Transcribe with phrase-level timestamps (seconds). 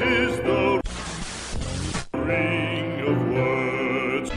[0.00, 0.80] It is the
[2.14, 4.30] ring of words.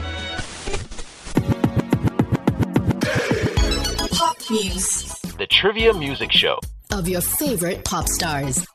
[4.18, 5.04] Pop Muse
[5.38, 6.58] The Trivia Music Show.
[6.90, 8.66] of your favorite pop stars.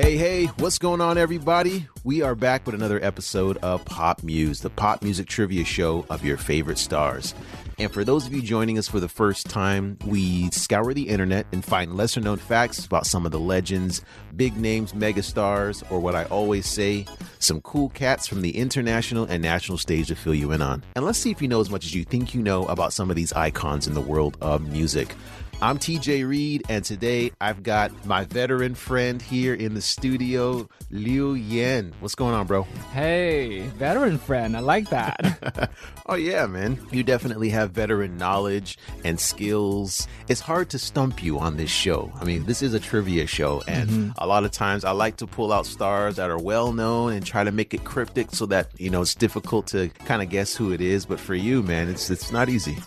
[0.00, 1.88] Hey, hey, what's going on, everybody?
[2.04, 6.24] We are back with another episode of Pop Muse, the pop music trivia show of
[6.24, 7.34] your favorite stars.
[7.80, 11.46] And for those of you joining us for the first time, we scour the internet
[11.50, 14.02] and find lesser known facts about some of the legends,
[14.36, 17.04] big names, megastars, or what I always say,
[17.40, 20.84] some cool cats from the international and national stage to fill you in on.
[20.94, 23.10] And let's see if you know as much as you think you know about some
[23.10, 25.16] of these icons in the world of music.
[25.60, 31.34] I'm TJ Reed, and today I've got my veteran friend here in the studio, Liu
[31.34, 31.92] Yan.
[31.98, 32.62] What's going on, bro?
[32.92, 35.72] Hey, veteran friend, I like that.
[36.10, 36.80] Oh, yeah, man.
[36.90, 40.08] You definitely have veteran knowledge and skills.
[40.26, 42.10] It's hard to stump you on this show.
[42.18, 44.10] I mean, this is a trivia show, and mm-hmm.
[44.16, 47.26] a lot of times I like to pull out stars that are well known and
[47.26, 50.56] try to make it cryptic so that, you know, it's difficult to kind of guess
[50.56, 51.04] who it is.
[51.04, 52.78] But for you, man, it's, it's not easy.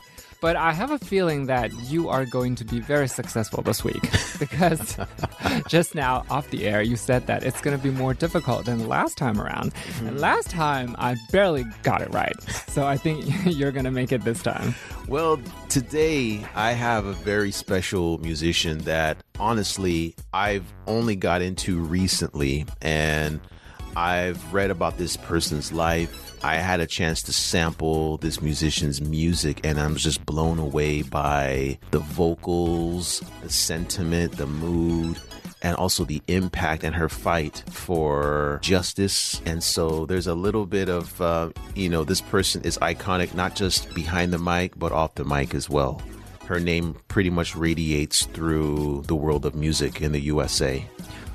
[0.42, 4.02] But I have a feeling that you are going to be very successful this week
[4.40, 4.98] because
[5.68, 8.80] just now off the air you said that it's going to be more difficult than
[8.80, 9.74] the last time around.
[9.74, 10.08] Mm-hmm.
[10.08, 12.34] And last time I barely got it right.
[12.68, 14.74] So I think you're going to make it this time.
[15.08, 15.40] Well,
[15.70, 23.40] today I have a very special musician that honestly I've only got into recently and
[23.96, 26.38] I've read about this person's life.
[26.44, 31.78] I had a chance to sample this musician's music and I'm just blown away by
[31.92, 35.20] the vocals, the sentiment, the mood,
[35.62, 39.42] and also the impact and her fight for justice.
[39.46, 43.56] And so there's a little bit of, uh, you know, this person is iconic not
[43.56, 46.02] just behind the mic, but off the mic as well.
[46.46, 50.86] Her name pretty much radiates through the world of music in the USA.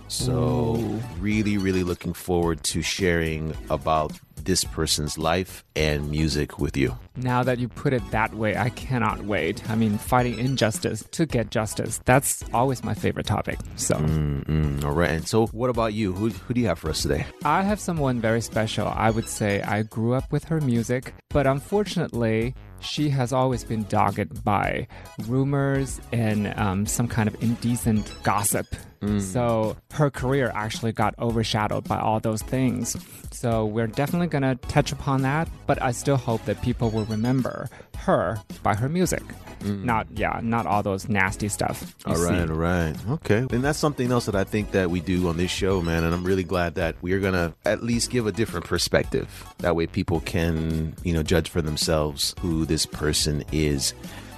[0.08, 0.74] So,
[1.18, 4.12] really, really looking forward to sharing about
[4.44, 6.96] this person's life and music with you.
[7.16, 9.68] Now that you put it that way, I cannot wait.
[9.68, 13.58] I mean, fighting injustice to get justice, that's always my favorite topic.
[13.74, 13.96] So.
[13.96, 15.10] Mm, all right.
[15.10, 16.12] And so, what about you?
[16.12, 17.26] Who, who do you have for us today?
[17.44, 18.86] I have someone very special.
[18.86, 23.84] I would say I grew up with her music, but unfortunately, she has always been
[23.84, 24.86] dogged by
[25.26, 28.66] rumors and um, some kind of indecent gossip.
[29.00, 29.20] Mm.
[29.20, 32.96] So her career actually got overshadowed by all those things.
[33.30, 37.04] So we're definitely going to touch upon that, but I still hope that people will
[37.04, 37.68] remember
[37.98, 39.22] her by her music.
[39.60, 39.84] Mm.
[39.84, 41.94] Not, yeah, not all those nasty stuff.
[42.04, 42.52] All right, see.
[42.52, 42.94] all right.
[43.10, 43.46] Okay.
[43.50, 46.04] And that's something else that I think that we do on this show, man.
[46.04, 49.44] And I'm really glad that we are going to at least give a different perspective.
[49.58, 53.94] That way people can, you know, judge for themselves who this person is.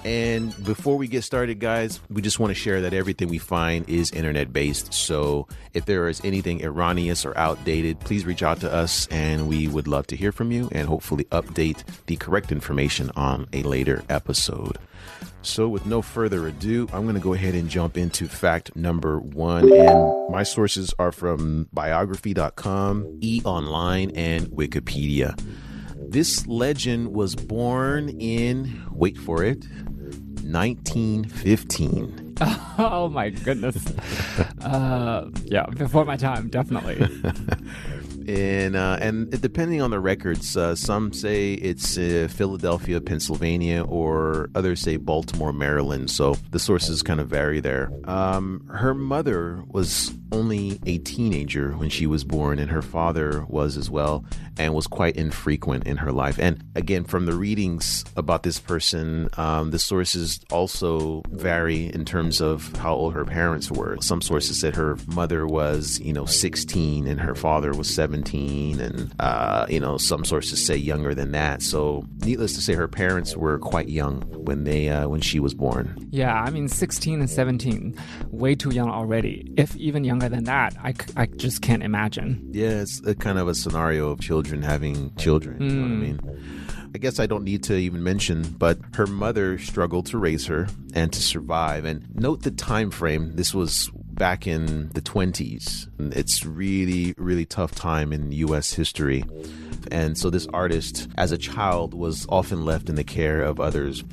[0.09, 3.87] And before we get started, guys, we just want to share that everything we find
[3.91, 4.95] is internet based.
[4.95, 9.69] So if there is anything erroneous or outdated, please reach out to us and we
[9.69, 14.03] would love to hear from you and hopefully update the correct information on a later
[14.09, 14.79] episode.
[15.43, 19.21] So, with no further ado, I'm going to go ahead and jump into fact number
[19.21, 19.71] one.
[19.71, 25.39] And my sources are from biography.com, E Online, and Wikipedia.
[25.97, 29.65] This legend was born in, wait for it,
[30.53, 32.25] 1915.
[32.81, 33.77] Oh my goodness.
[34.61, 36.95] uh, yeah, before my time, definitely.
[38.29, 44.51] and uh, and depending on the records, uh, some say it's uh, Philadelphia, Pennsylvania, or
[44.55, 46.11] others say Baltimore, Maryland.
[46.11, 47.91] So the sources kind of vary there.
[48.05, 53.77] Um, her mother was only a teenager when she was born, and her father was
[53.77, 54.25] as well,
[54.59, 56.39] and was quite infrequent in her life.
[56.39, 62.41] And again, from the readings about this person, um, the sources also vary in terms
[62.41, 63.97] of how old her parents were.
[64.01, 68.18] Some sources said her mother was, you know, 16 and her father was 17,
[68.81, 71.63] and uh, you know, some sources say younger than that.
[71.63, 75.55] So, needless to say, her parents were quite young when they uh, when she was
[75.55, 76.09] born.
[76.11, 77.99] Yeah, I mean, 16 and 17,
[78.31, 79.53] way too young already.
[79.57, 82.49] If even younger than that, I, I just can't imagine.
[82.53, 85.63] Yeah, it's a kind of a scenario of children having children.
[85.63, 86.69] You know what I mean?
[86.95, 90.69] I guess I don't need to even mention, but her mother struggled to raise her
[90.95, 91.85] and to survive.
[91.85, 93.37] And note the time frame.
[93.37, 95.89] This was back in the 20s.
[96.17, 98.73] It's really, really tough time in U.S.
[98.75, 99.25] history.
[99.91, 104.05] And so this artist, as a child, was often left in the care of others.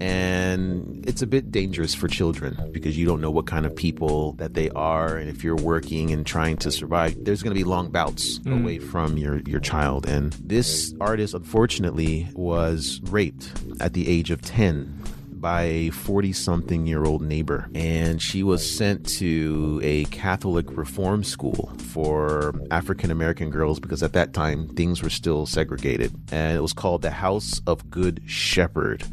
[0.00, 4.32] And it's a bit dangerous for children because you don't know what kind of people
[4.32, 5.16] that they are.
[5.16, 8.60] And if you're working and trying to survive, there's going to be long bouts hmm.
[8.60, 10.06] away from your, your child.
[10.06, 15.02] And this artist, unfortunately, was raped at the age of 10
[15.46, 17.70] by a 40 something year old neighbor.
[17.72, 24.12] And she was sent to a Catholic reform school for African American girls because at
[24.14, 26.12] that time things were still segregated.
[26.32, 29.04] And it was called the House of Good Shepherd.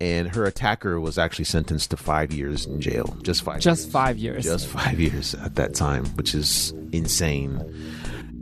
[0.00, 3.14] And her attacker was actually sentenced to five years in jail.
[3.20, 3.92] Just five Just years.
[3.92, 4.44] five years.
[4.44, 7.60] Just five years at that time, which is insane.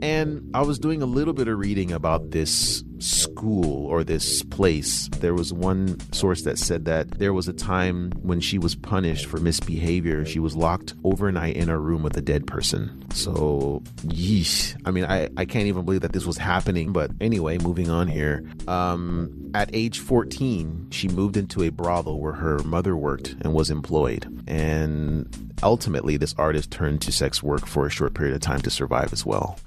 [0.01, 5.09] And I was doing a little bit of reading about this school or this place.
[5.19, 9.25] There was one source that said that there was a time when she was punished
[9.25, 10.25] for misbehavior.
[10.25, 13.05] She was locked overnight in a room with a dead person.
[13.11, 14.79] So, yeesh.
[14.85, 16.93] I mean, I, I can't even believe that this was happening.
[16.93, 18.43] But anyway, moving on here.
[18.67, 23.69] Um, at age 14, she moved into a brothel where her mother worked and was
[23.69, 24.43] employed.
[24.47, 28.69] And ultimately, this artist turned to sex work for a short period of time to
[28.69, 29.57] survive as well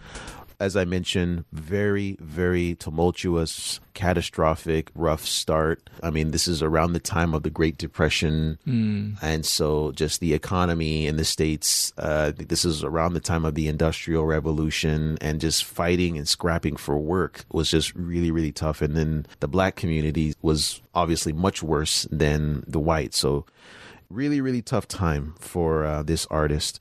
[0.60, 5.88] as I mentioned, very, very tumultuous, catastrophic, rough start.
[6.02, 8.58] I mean, this is around the time of the Great Depression.
[9.22, 13.54] And so, just the economy in the States, uh, this is around the time of
[13.54, 18.82] the Industrial Revolution, and just fighting and scrapping for work was just really, really tough.
[18.82, 23.14] And then the black community was obviously much worse than the white.
[23.14, 23.46] So,
[24.10, 26.80] really, really tough time for uh, this artist.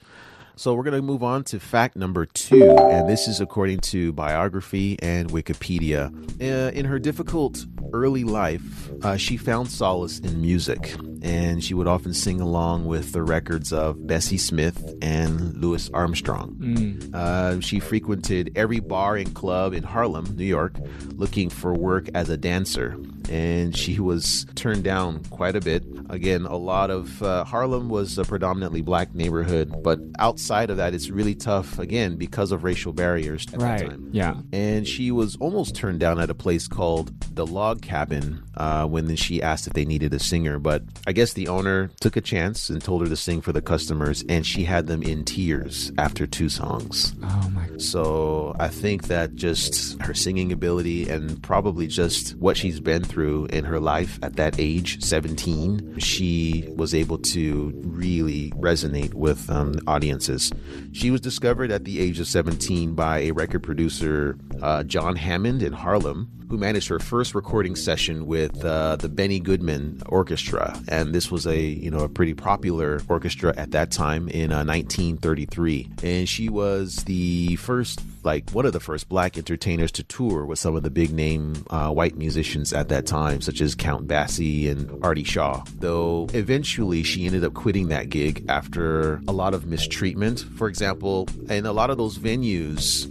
[0.56, 4.14] So we're going to move on to fact number two, and this is according to
[4.14, 6.14] biography and Wikipedia.
[6.40, 11.88] Uh, in her difficult early life, uh, she found solace in music, and she would
[11.88, 17.00] often sing along with the records of Bessie Smith and Louis Armstrong.
[17.14, 20.78] Uh, she frequented every bar and club in Harlem, New York,
[21.16, 22.96] looking for work as a dancer,
[23.30, 25.84] and she was turned down quite a bit.
[26.10, 30.94] Again, a lot of uh, Harlem was a predominantly black neighborhood, but outside of that,
[30.94, 33.90] it's really tough again because of racial barriers at that Right.
[33.90, 34.10] time.
[34.12, 34.36] Yeah.
[34.52, 39.16] And she was almost turned down at a place called the Log Cabin uh, when
[39.16, 40.60] she asked if they needed a singer.
[40.60, 43.62] But I guess the owner took a chance and told her to sing for the
[43.62, 47.16] customers, and she had them in tears after two songs.
[47.24, 47.68] Oh my.
[47.78, 53.13] So I think that just her singing ability and probably just what she's been through
[53.22, 59.76] in her life at that age, 17, she was able to really resonate with um,
[59.88, 60.52] audiences.
[60.92, 65.62] She was discovered at the age of 17 by a record producer, uh, John Hammond
[65.62, 71.14] in Harlem, who managed her first recording session with uh, the Benny Goodman Orchestra, and
[71.14, 75.90] this was a you know a pretty popular orchestra at that time in uh, 1933.
[76.04, 80.60] And she was the first, like one of the first black entertainers to tour with
[80.60, 84.70] some of the big name uh, white musicians at that time, such as Count Basie
[84.70, 85.64] and Artie Shaw.
[85.80, 90.42] Though eventually she ended up quitting that gig after a lot of mistreatment.
[90.58, 93.10] For example, in a lot of those venues,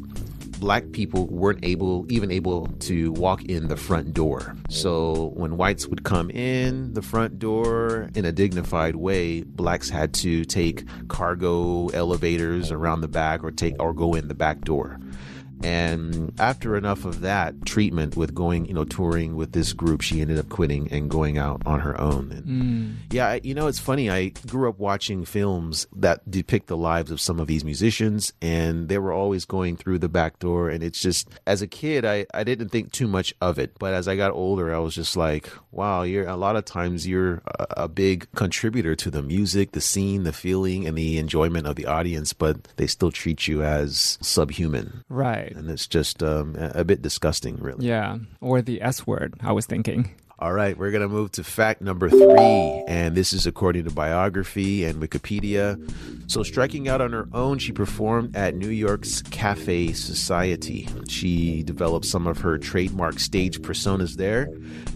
[0.63, 4.55] black people weren't able even able to walk in the front door.
[4.71, 10.15] So when whites would come in the front door in a dignified way, blacks had
[10.23, 15.01] to take cargo elevators around the back or take or go in the back door.
[15.63, 20.21] And after enough of that treatment with going, you know, touring with this group, she
[20.21, 22.33] ended up quitting and going out on her own.
[22.33, 22.95] And mm.
[23.11, 24.11] yeah, you know, it's funny.
[24.11, 28.89] I grew up watching films that depict the lives of some of these musicians, and
[28.89, 30.69] they were always going through the back door.
[30.69, 33.79] And it's just, as a kid, I, I didn't think too much of it.
[33.79, 37.07] But as I got older, I was just like, wow, you're a lot of times
[37.07, 41.67] you're a, a big contributor to the music, the scene, the feeling, and the enjoyment
[41.67, 45.05] of the audience, but they still treat you as subhuman.
[45.09, 45.52] Right.
[45.53, 47.87] And it's just um, a bit disgusting, really.
[47.87, 48.19] Yeah.
[48.41, 50.11] Or the S word, I was thinking.
[50.43, 53.93] All right, we're going to move to fact number three, and this is according to
[53.93, 55.79] biography and Wikipedia.
[56.29, 60.89] So, striking out on her own, she performed at New York's Cafe Society.
[61.09, 64.49] She developed some of her trademark stage personas there,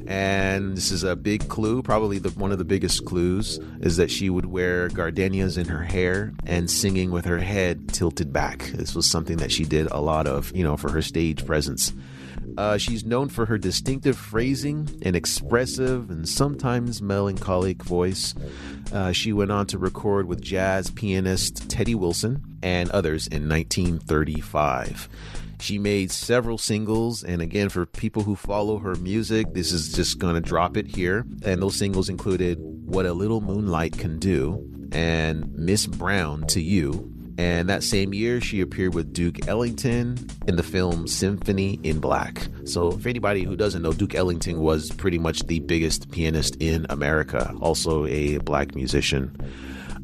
[0.08, 4.10] and this is a big clue, probably the, one of the biggest clues, is that
[4.10, 8.72] she would wear gardenias in her hair and singing with her head tilted back.
[8.74, 11.92] This was something that she did a lot of, you know, for her stage presence.
[12.56, 18.34] Uh, she's known for her distinctive phrasing and expressive and sometimes melancholic voice.
[18.92, 25.08] Uh, she went on to record with jazz pianist Teddy Wilson and others in 1935.
[25.58, 30.20] She made several singles, and again, for people who follow her music, this is just
[30.20, 31.24] to drop it here.
[31.44, 37.12] And those singles included What a Little Moonlight Can Do and Miss Brown to You,
[37.38, 42.48] and that same year, she appeared with Duke Ellington in the film Symphony in Black.
[42.64, 46.86] So, for anybody who doesn't know, Duke Ellington was pretty much the biggest pianist in
[46.88, 49.36] America, also a black musician.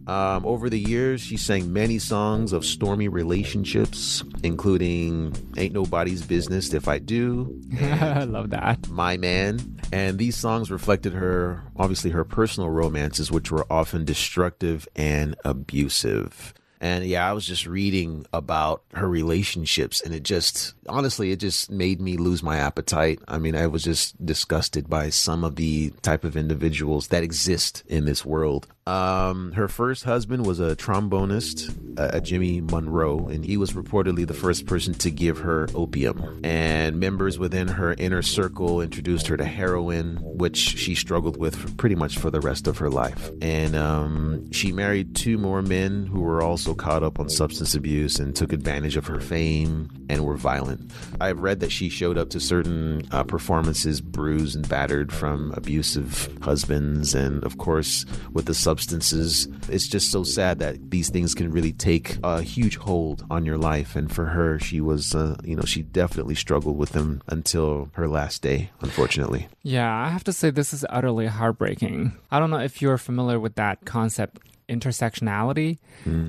[0.07, 6.75] Um, over the years, she sang many songs of stormy relationships, including Ain't Nobody's Business
[6.75, 8.89] If I Do, I love that.
[8.89, 14.89] My Man, And these songs reflected her, obviously, her personal romances, which were often destructive
[14.97, 16.53] and abusive.
[16.83, 21.71] And yeah, I was just reading about her relationships, and it just, honestly, it just
[21.71, 23.21] made me lose my appetite.
[23.29, 27.85] I mean, I was just disgusted by some of the type of individuals that exist
[27.87, 28.67] in this world.
[28.85, 31.71] Um, her first husband was a trombonist,
[32.01, 36.41] uh, Jimmy Monroe, and he was reportedly the first person to give her opium.
[36.43, 41.95] And members within her inner circle introduced her to heroin, which she struggled with pretty
[41.95, 43.31] much for the rest of her life.
[43.41, 48.19] And um, she married two more men who were also caught up on substance abuse
[48.19, 50.91] and took advantage of her fame and were violent.
[51.21, 56.37] I've read that she showed up to certain uh, performances bruised and battered from abusive
[56.43, 59.49] husbands, and of course, with the substances.
[59.69, 63.59] It's just so sad that these things can really take a huge hold on your
[63.59, 63.97] life.
[63.97, 68.09] And for her, she was, uh, you know, she definitely struggled with them until her
[68.09, 69.49] last day, unfortunately.
[69.63, 72.17] Yeah, I have to say this is utterly heartbreaking.
[72.31, 74.39] I don't know if you're familiar with that concept
[74.71, 75.79] intersectionality.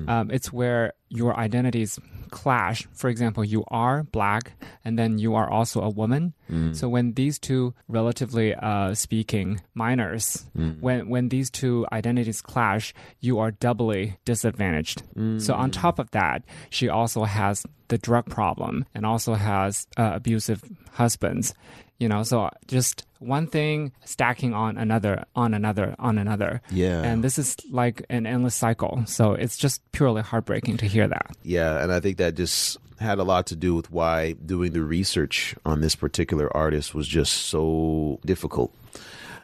[0.08, 1.98] Um, it's where your identities
[2.34, 2.82] clash.
[2.92, 6.34] For example, you are black and then you are also a woman.
[6.74, 10.44] So when these two, relatively uh, speaking, minors,
[10.82, 15.02] when when these two identities clash, you are doubly disadvantaged.
[15.40, 20.12] So on top of that, she also has the drug problem and also has uh,
[20.18, 20.60] abusive
[20.92, 21.54] husbands.
[22.02, 26.62] You know, so just one thing stacking on another, on another, on another.
[26.70, 27.02] Yeah.
[27.02, 29.02] And this is like an endless cycle.
[29.06, 31.36] So it's just purely heartbreaking to hear that.
[31.42, 34.82] Yeah, and I think that just had a lot to do with why doing the
[34.82, 38.74] research on this particular artist was just so difficult.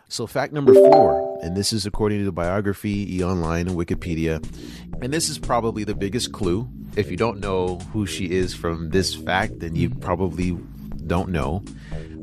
[0.09, 4.45] So, fact number four, and this is according to the biography, E Online, and Wikipedia,
[5.01, 6.69] and this is probably the biggest clue.
[6.97, 10.59] If you don't know who she is from this fact, then you probably
[11.07, 11.63] don't know.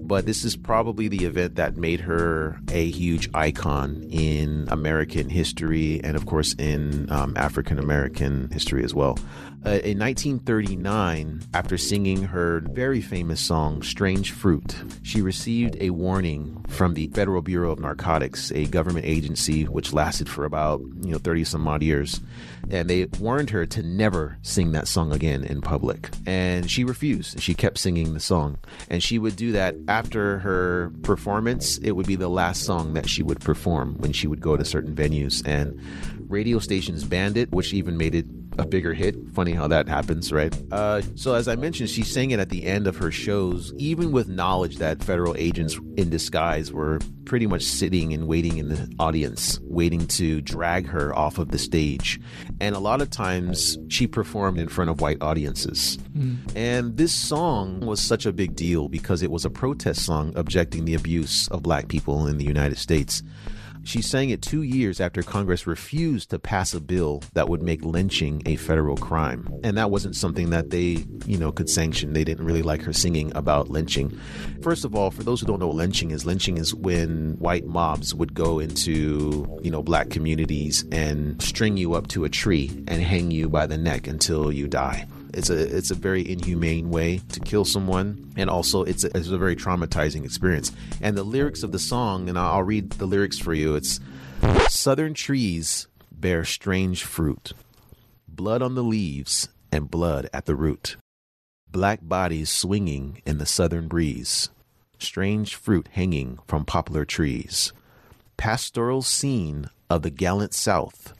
[0.07, 5.99] But this is probably the event that made her a huge icon in American history
[6.01, 9.19] and, of course, in um, African American history as well.
[9.65, 16.63] Uh, in 1939, after singing her very famous song, Strange Fruit, she received a warning
[16.69, 21.17] from the Federal Bureau of Narcotics, a government agency which lasted for about, you know,
[21.17, 22.21] 30 some odd years.
[22.69, 26.09] And they warned her to never sing that song again in public.
[26.25, 27.41] And she refused.
[27.41, 28.59] She kept singing the song.
[28.89, 31.77] And she would do that after her performance.
[31.79, 34.63] It would be the last song that she would perform when she would go to
[34.63, 35.45] certain venues.
[35.45, 35.79] And
[36.27, 38.25] radio stations banned it, which even made it
[38.57, 39.15] a bigger hit.
[39.33, 40.55] Funny how that happens, right?
[40.71, 44.11] Uh, so, as I mentioned, she sang it at the end of her shows, even
[44.11, 48.91] with knowledge that federal agents in disguise were pretty much sitting and waiting in the
[48.99, 52.19] audience, waiting to drag her off of the stage.
[52.59, 55.97] And a lot of times she performed in front of white audiences.
[56.55, 60.85] And this song was such a big deal because it was a protest song objecting
[60.85, 63.21] the abuse of black people in the United States.
[63.87, 67.85] She sang it two years after Congress refused to pass a bill that would make
[67.85, 69.47] lynching a federal crime.
[69.63, 72.11] And that wasn't something that they, you know, could sanction.
[72.11, 74.19] They didn't really like her singing about lynching.
[74.61, 77.65] First of all, for those who don't know what lynching is, lynching is when white
[77.65, 82.83] mobs would go into, you know, black communities and string you up to a tree
[82.89, 85.07] and hang you by the neck until you die.
[85.37, 89.29] It's a it's a very inhumane way to kill someone, and also it's a, it's
[89.29, 90.71] a very traumatizing experience.
[90.99, 93.75] And the lyrics of the song, and I'll I'll read the lyrics for you.
[93.75, 93.99] It's
[94.69, 97.53] Southern trees bear strange fruit,
[98.27, 100.97] blood on the leaves and blood at the root.
[101.71, 104.49] Black bodies swinging in the southern breeze,
[104.97, 107.73] strange fruit hanging from poplar trees.
[108.37, 111.13] Pastoral scene of the gallant South,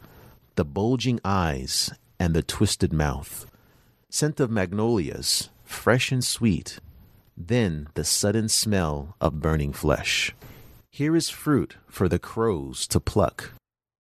[0.55, 3.45] the bulging eyes and the twisted mouth
[4.09, 6.79] scent of magnolias, fresh and sweet,
[7.35, 10.33] then the sudden smell of burning flesh.
[10.89, 13.51] Here is fruit for the crows to pluck,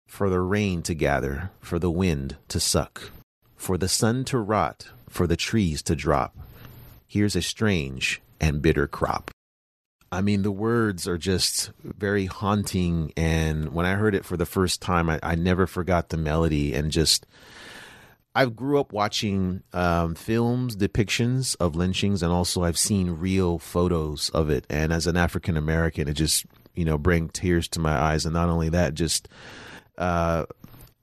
[0.07, 3.11] for the rain to gather, for the wind to suck,
[3.55, 6.35] for the sun to rot, for the trees to drop.
[7.05, 9.31] Here's a strange and bitter crop.
[10.11, 13.11] I mean, the words are just very haunting.
[13.17, 16.73] And when I heard it for the first time, I, I never forgot the melody
[16.73, 17.25] and just
[18.37, 24.29] I grew up watching um, films, depictions of lynchings, and also I've seen real photos
[24.29, 24.67] of it.
[24.69, 28.25] And as an African American, it just you know bring tears to my eyes.
[28.25, 29.27] And not only that, just
[29.97, 30.45] uh,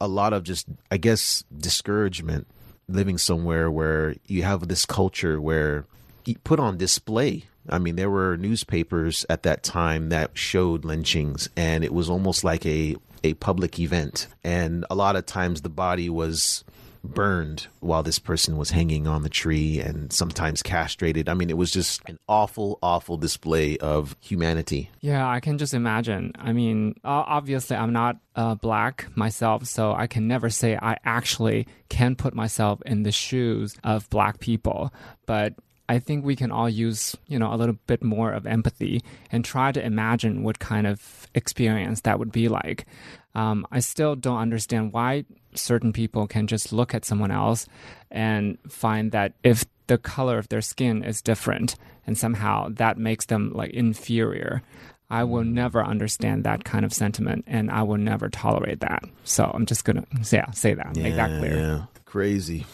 [0.01, 2.47] a lot of just I guess discouragement
[2.89, 5.87] living somewhere where you have this culture where
[6.27, 7.47] you put on display.
[7.69, 12.45] I mean, there were newspapers at that time that showed lynchings, and it was almost
[12.45, 14.29] like a a public event.
[14.45, 16.63] And a lot of times, the body was
[17.05, 21.29] burned while this person was hanging on the tree and sometimes castrated.
[21.29, 24.91] I mean, it was just an awful, awful display of humanity.
[25.01, 26.33] Yeah, I can just imagine.
[26.39, 31.69] I mean, obviously, I'm not uh, black myself, so I can never say I actually
[31.89, 34.93] can put myself in the shoes of black people.
[35.27, 35.55] But
[35.89, 39.45] I think we can all use, you know, a little bit more of empathy and
[39.45, 42.87] try to imagine what kind of experience that would be like.
[43.35, 45.25] Um, I still don't understand why
[45.55, 47.67] certain people can just look at someone else
[48.11, 51.77] and find that if the color of their skin is different
[52.07, 54.63] and somehow that makes them like inferior.
[55.11, 59.05] I will never understand that kind of sentiment and I will never tolerate that.
[59.23, 61.57] So I'm just going to yeah, say that, make that clear.
[61.57, 62.67] Yeah, crazy.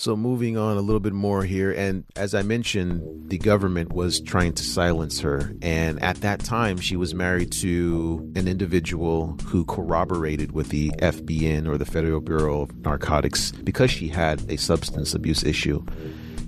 [0.00, 4.18] So moving on a little bit more here, and as I mentioned, the government was
[4.18, 9.66] trying to silence her, and at that time she was married to an individual who
[9.66, 15.12] corroborated with the FBN or the Federal Bureau of Narcotics because she had a substance
[15.12, 15.84] abuse issue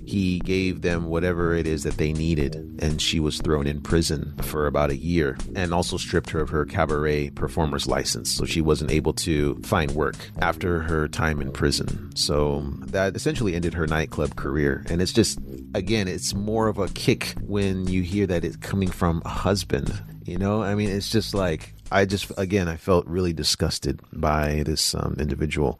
[0.05, 4.35] he gave them whatever it is that they needed, and she was thrown in prison
[4.41, 8.29] for about a year and also stripped her of her cabaret performer's license.
[8.29, 12.11] So she wasn't able to find work after her time in prison.
[12.15, 14.83] So that essentially ended her nightclub career.
[14.89, 15.39] And it's just,
[15.73, 20.01] again, it's more of a kick when you hear that it's coming from a husband.
[20.25, 24.63] You know, I mean, it's just like, I just, again, I felt really disgusted by
[24.65, 25.79] this um, individual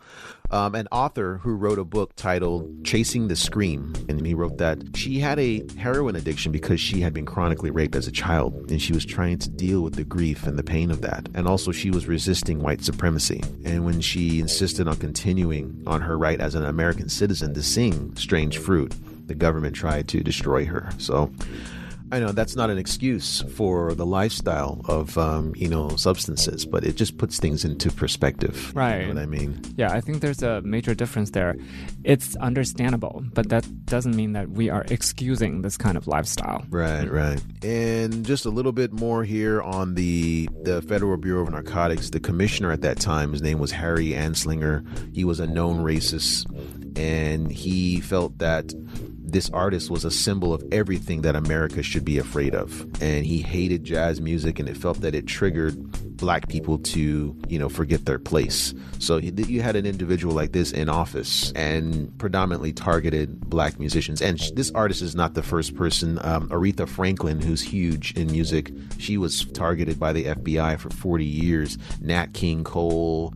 [0.53, 3.91] um, an author who wrote a book titled Chasing the Scream.
[4.07, 7.95] And he wrote that she had a heroin addiction because she had been chronically raped
[7.95, 8.69] as a child.
[8.69, 11.27] And she was trying to deal with the grief and the pain of that.
[11.33, 13.41] And also, she was resisting white supremacy.
[13.65, 18.15] And when she insisted on continuing on her right as an American citizen to sing
[18.15, 18.93] Strange Fruit,
[19.27, 20.91] the government tried to destroy her.
[20.99, 21.31] So,
[22.13, 26.83] I know that's not an excuse for the lifestyle of um, you know substances, but
[26.83, 28.71] it just puts things into perspective.
[28.75, 29.01] Right.
[29.01, 29.59] You know what I mean?
[29.77, 31.55] Yeah, I think there's a major difference there.
[32.03, 36.63] It's understandable, but that doesn't mean that we are excusing this kind of lifestyle.
[36.69, 37.41] Right, right.
[37.63, 42.11] And just a little bit more here on the the Federal Bureau of Narcotics.
[42.11, 44.85] The commissioner at that time, his name was Harry Anslinger.
[45.15, 46.45] He was a known racist,
[46.95, 48.71] and he felt that
[49.33, 52.81] this artist was a symbol of everything that America should be afraid of.
[53.01, 55.75] And he hated jazz music and it felt that it triggered
[56.17, 58.73] black people to, you know, forget their place.
[58.99, 64.21] So you had an individual like this in office and predominantly targeted black musicians.
[64.21, 66.19] And this artist is not the first person.
[66.21, 71.25] Um, Aretha Franklin, who's huge in music, she was targeted by the FBI for 40
[71.25, 71.77] years.
[71.99, 73.33] Nat King Cole,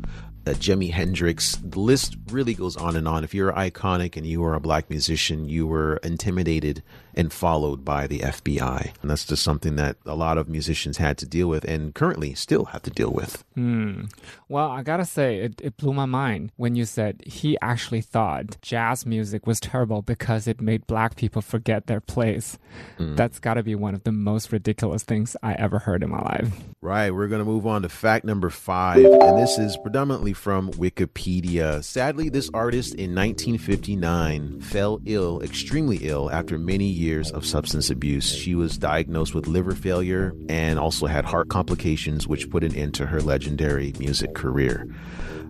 [0.47, 1.57] uh, Jimi Hendrix.
[1.57, 3.23] The list really goes on and on.
[3.23, 6.83] If you're iconic and you were a black musician, you were intimidated
[7.17, 8.91] and followed by the FBI.
[9.01, 12.35] And that's just something that a lot of musicians had to deal with and currently
[12.35, 13.43] still have to deal with.
[13.55, 14.03] Hmm.
[14.47, 18.61] Well, I gotta say, it, it blew my mind when you said he actually thought
[18.61, 22.59] jazz music was terrible because it made black people forget their place.
[22.99, 23.17] Mm.
[23.17, 26.53] That's gotta be one of the most ridiculous things I ever heard in my life.
[26.81, 27.09] Right.
[27.09, 29.03] We're gonna move on to fact number five.
[29.03, 31.83] And this is predominantly from Wikipedia.
[31.83, 38.29] Sadly, this artist in 1959 fell ill, extremely ill, after many years of substance abuse.
[38.35, 42.93] She was diagnosed with liver failure and also had heart complications, which put an end
[42.95, 44.87] to her legendary music career.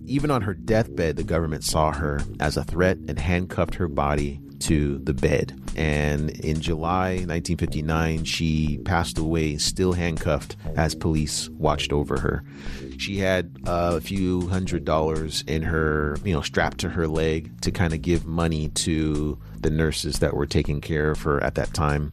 [0.05, 4.39] Even on her deathbed, the government saw her as a threat and handcuffed her body
[4.61, 5.59] to the bed.
[5.75, 12.43] And in July 1959, she passed away, still handcuffed, as police watched over her.
[12.97, 17.71] She had a few hundred dollars in her, you know, strapped to her leg to
[17.71, 21.73] kind of give money to the nurses that were taking care of her at that
[21.73, 22.11] time.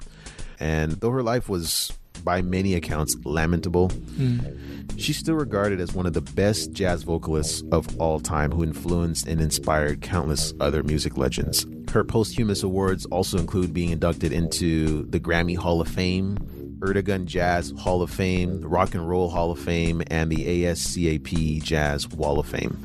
[0.61, 1.93] And though her life was
[2.25, 3.91] by many accounts lamentable.
[4.17, 4.59] Mm.
[4.97, 9.27] She's still regarded as one of the best jazz vocalists of all time who influenced
[9.27, 11.67] and inspired countless other music legends.
[11.91, 16.39] Her posthumous awards also include being inducted into the Grammy Hall of Fame,
[16.81, 21.63] Ertegun Jazz Hall of Fame, the Rock and Roll Hall of Fame, and the ASCAP
[21.63, 22.79] Jazz Wall of Fame.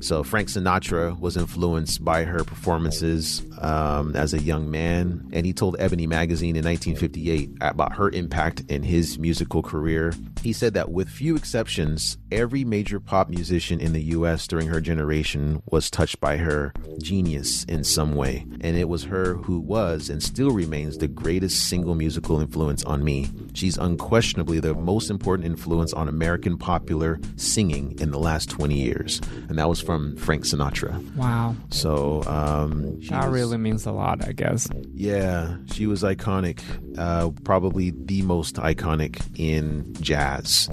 [0.00, 5.52] So Frank Sinatra was influenced by her performances um, as a young man, and he
[5.52, 10.12] told Ebony magazine in 1958 about her impact in his musical career.
[10.42, 14.46] He said that with few exceptions, every major pop musician in the U.S.
[14.46, 19.34] during her generation was touched by her genius in some way, and it was her
[19.34, 23.28] who was and still remains the greatest single musical influence on me.
[23.54, 29.20] She's unquestionably the most important influence on American popular singing in the last 20 years,
[29.48, 31.16] and that was from Frank Sinatra.
[31.16, 31.56] Wow.
[31.70, 34.68] So um, that was, really means a lot, I guess.
[34.92, 36.60] Yeah, she was iconic,
[36.98, 40.68] uh, probably the most iconic in jazz.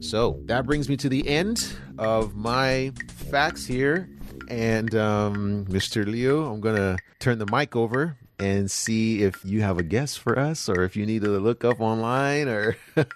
[0.00, 2.92] So that brings me to the end of my
[3.30, 4.08] facts here.
[4.48, 6.06] And um, Mr.
[6.06, 10.16] Liu, I'm going to turn the mic over and see if you have a guess
[10.16, 12.76] for us or if you need to look up online or.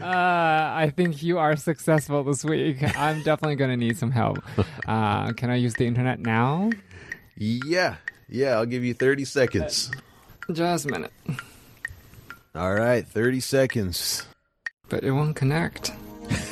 [0.00, 2.82] Uh, I think you are successful this week.
[2.98, 4.38] I'm definitely going to need some help.
[4.86, 6.70] Uh, can I use the internet now?
[7.36, 7.96] Yeah.
[8.28, 8.56] Yeah.
[8.56, 9.90] I'll give you 30 seconds.
[10.52, 11.12] Just a minute.
[12.54, 13.06] All right.
[13.06, 14.26] 30 seconds.
[14.88, 15.92] But it won't connect.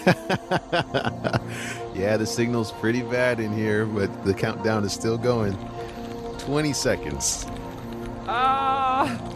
[1.95, 5.57] Yeah, the signal's pretty bad in here, but the countdown is still going.
[6.39, 7.47] 20 seconds.
[8.27, 9.21] Ah!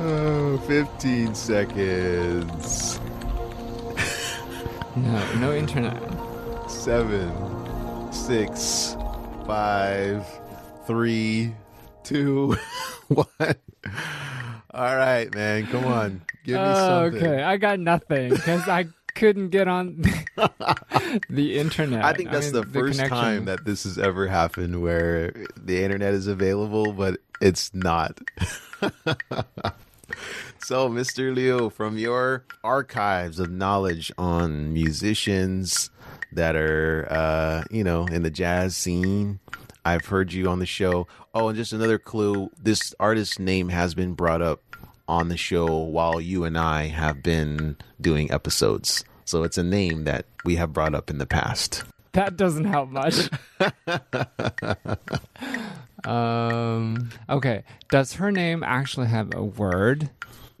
[0.00, 3.00] Oh, 15 seconds.
[4.96, 6.00] No, no internet.
[6.88, 8.96] Seven, six,
[9.46, 10.24] five,
[10.86, 11.52] three,
[12.02, 12.56] two,
[13.08, 13.26] one.
[14.70, 15.66] All right, man.
[15.66, 16.22] Come on.
[16.44, 17.26] Give me oh, something.
[17.26, 20.00] Okay, I got nothing because I couldn't get on
[21.28, 22.02] the internet.
[22.02, 25.84] I think that's mean, the first connection- time that this has ever happened where the
[25.84, 28.18] internet is available, but it's not.
[30.58, 31.34] so, Mr.
[31.34, 35.90] Liu, from your archives of knowledge on musicians
[36.32, 39.40] that are, uh, you know, in the jazz scene,
[39.84, 41.06] I've heard you on the show.
[41.34, 44.62] Oh, and just another clue this artist's name has been brought up
[45.08, 49.04] on the show while you and I have been doing episodes.
[49.24, 51.84] So it's a name that we have brought up in the past.
[52.12, 53.28] That doesn't help much.
[56.04, 57.10] um.
[57.28, 57.64] Okay.
[57.90, 60.10] Does her name actually have a word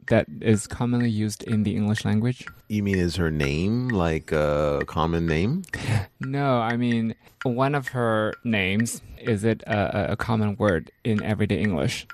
[0.08, 2.46] that is commonly used in the English language?
[2.68, 5.62] You mean is her name like a common name?
[6.20, 9.00] No, I mean one of her names.
[9.20, 12.06] Is it a, a- common word in everyday English?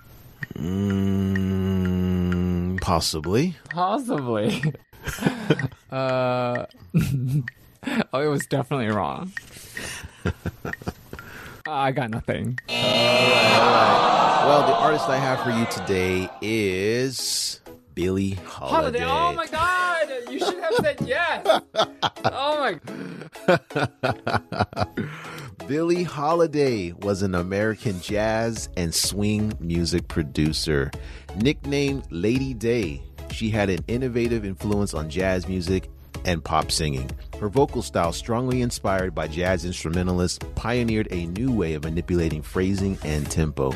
[1.45, 3.57] Mm, possibly.
[3.71, 4.63] Possibly.
[5.91, 6.67] uh,
[8.13, 9.33] oh, it was definitely wrong.
[11.67, 12.59] I got nothing.
[12.69, 17.61] Well, the artist I have for you today is
[17.95, 19.01] Billie Holiday.
[19.01, 19.05] Holiday.
[19.05, 20.09] Oh my god!
[20.31, 21.61] You should have said yes.
[22.25, 22.79] oh
[23.49, 25.07] my.
[25.69, 30.91] Billie Holiday was an American jazz and swing music producer.
[31.37, 35.89] Nicknamed Lady Day, she had an innovative influence on jazz music
[36.25, 37.11] and pop singing.
[37.41, 42.99] Her vocal style, strongly inspired by jazz instrumentalists, pioneered a new way of manipulating phrasing
[43.05, 43.73] and tempo.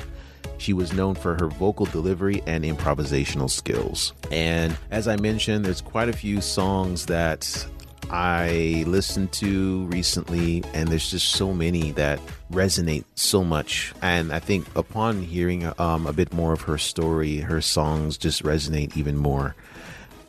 [0.58, 4.12] She was known for her vocal delivery and improvisational skills.
[4.30, 7.66] And as I mentioned, there's quite a few songs that
[8.10, 13.92] I listened to recently, and there's just so many that resonate so much.
[14.00, 18.42] And I think upon hearing um, a bit more of her story, her songs just
[18.42, 19.54] resonate even more.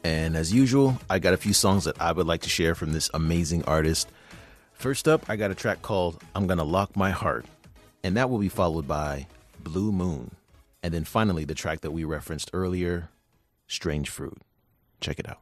[0.03, 2.93] And as usual, I got a few songs that I would like to share from
[2.93, 4.09] this amazing artist.
[4.73, 7.45] First up, I got a track called I'm Gonna Lock My Heart,
[8.03, 9.27] and that will be followed by
[9.71, 10.31] Blue Moon.
[10.81, 13.09] And then finally, the track that we referenced earlier,
[13.67, 14.41] Strange Fruit.
[14.99, 15.41] Check it out.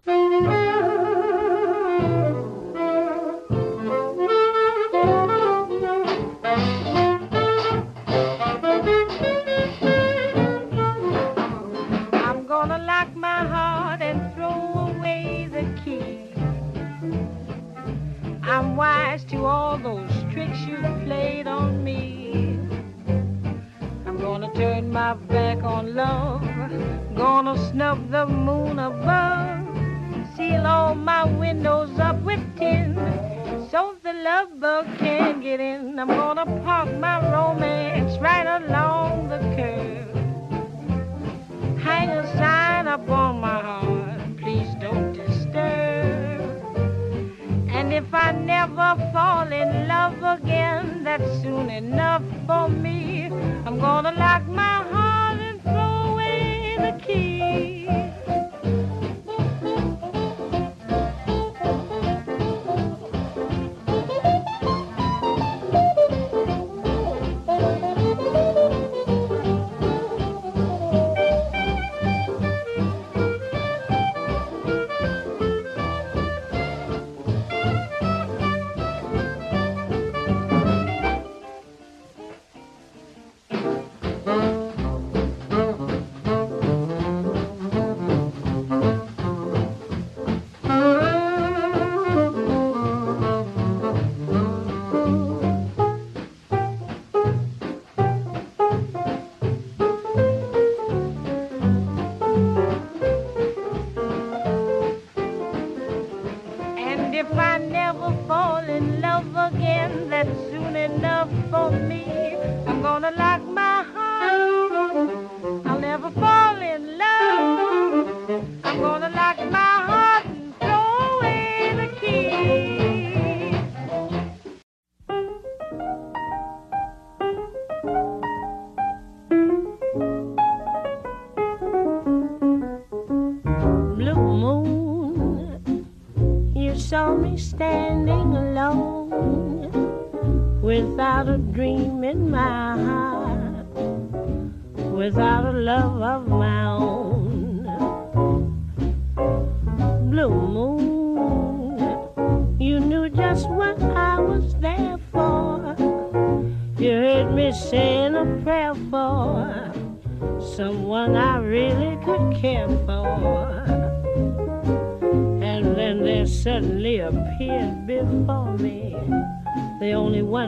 [12.13, 16.33] I'm gonna lock my heart and throw away the key.
[18.43, 22.46] I'm wise to all those tricks you played on me.
[24.39, 26.43] Gonna turn my back on love,
[27.15, 29.65] gonna snub the moon above,
[30.35, 32.93] seal all my windows up with tin,
[33.71, 35.97] so the love bug can't get in.
[35.97, 39.97] I'm gonna park my romance right along the curb
[41.79, 45.36] hang a sign up on my heart, please don't disturb.
[47.87, 53.27] And if I never fall in love again, that's soon enough for me.
[53.65, 57.87] I'm gonna lock my heart and throw away the key.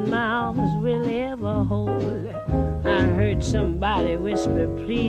[0.08, 2.28] my will ever hold.
[2.86, 5.09] I heard somebody whisper, please.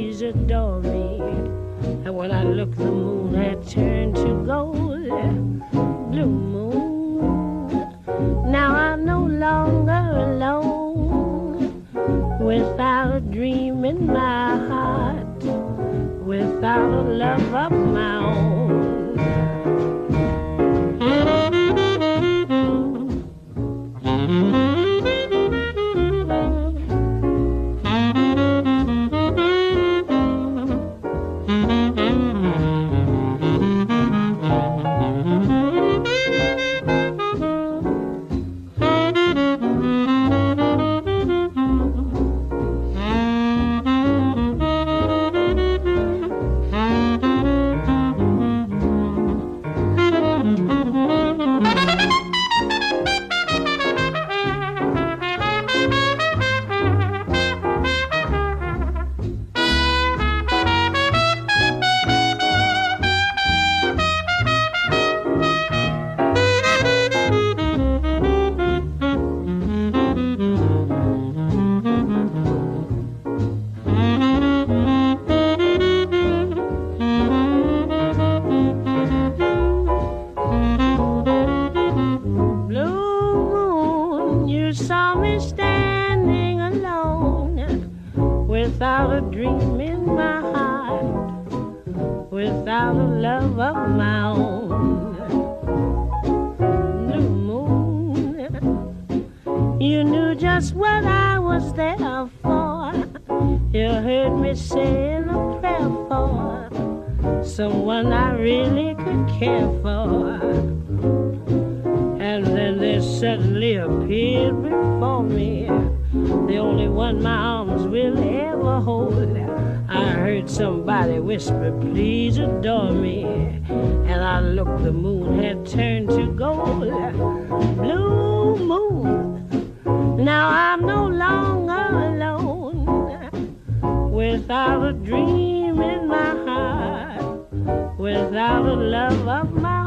[135.74, 139.79] flame in my heart without a love of mine.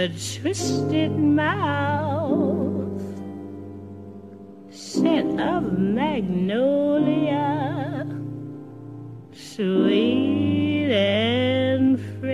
[0.00, 3.02] The twisted mouth,
[4.70, 7.46] scent of magnolia,
[9.30, 12.32] sweet and fresh.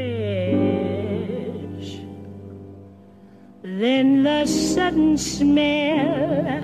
[3.65, 6.63] Then the sudden smell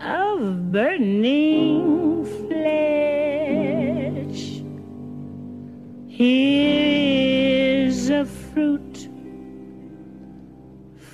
[0.00, 3.02] of burning flesh.
[6.08, 6.97] Here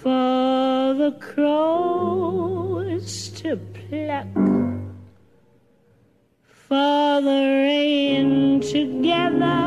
[0.04, 4.26] for the crows to pluck,
[6.68, 9.64] for the rain to gather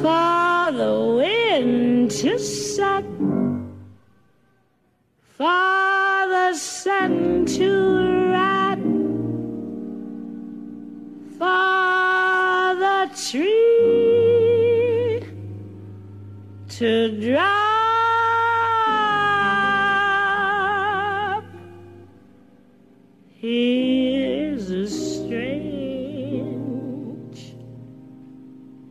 [0.00, 3.04] for the wind to suck,
[5.36, 8.03] for the sun to
[16.78, 17.74] to drop.
[23.36, 26.24] Here's a strange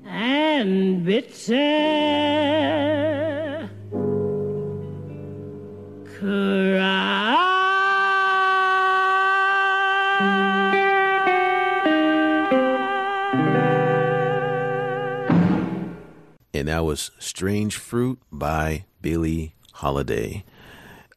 [0.05, 2.52] and bitter
[16.73, 20.43] that was Strange Fruit by Billie Holiday.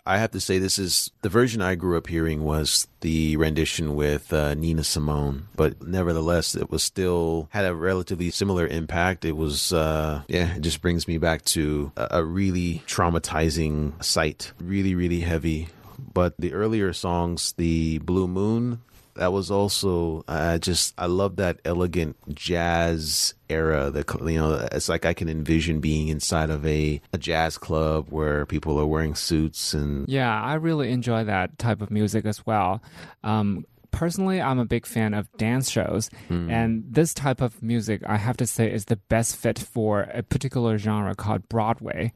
[0.04, 3.96] I have to say, this is the version I grew up hearing was the rendition
[3.96, 9.24] with uh, Nina Simone, but nevertheless, it was still had a relatively similar impact.
[9.24, 14.52] It was, uh, yeah, it just brings me back to a, a really traumatizing sight,
[14.60, 15.68] really, really heavy.
[16.12, 18.82] But the earlier songs, the Blue Moon,
[19.16, 24.88] that was also I just I love that elegant jazz era that you know it's
[24.88, 29.14] like I can envision being inside of a, a jazz club where people are wearing
[29.14, 32.82] suits and Yeah, I really enjoy that type of music as well.
[33.24, 38.16] Um, personally, I'm a big fan of dance shows, and this type of music, I
[38.18, 42.12] have to say, is the best fit for a particular genre called Broadway.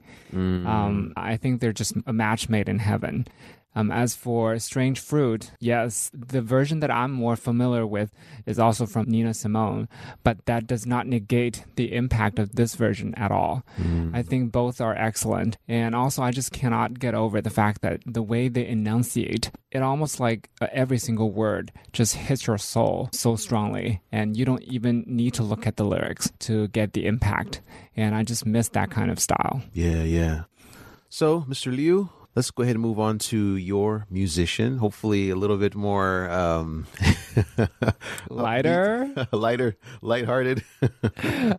[0.66, 3.26] Um, I think they're just a match made in heaven.
[3.74, 8.10] Um, as for Strange Fruit, yes, the version that I'm more familiar with
[8.44, 9.88] is also from Nina Simone,
[10.24, 13.62] but that does not negate the impact of this version at all.
[14.12, 15.56] I think both are excellent.
[15.68, 19.82] And also, I just cannot get over the fact that the way they enunciate, it
[19.82, 24.62] almost like uh, every single word just hits your soul so strongly, and you don't
[24.64, 27.60] even need to look at the lyrics to get the impact.
[27.96, 29.62] And I just miss that kind of style.
[29.72, 30.42] Yeah, yeah.
[31.08, 31.74] So, Mr.
[31.74, 34.78] Liu, let's go ahead and move on to your musician.
[34.78, 36.86] Hopefully, a little bit more um,
[38.30, 39.10] Lighter?
[39.32, 40.64] lighter, lighthearted.